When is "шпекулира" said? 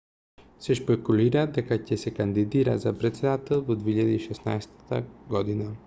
0.77-1.43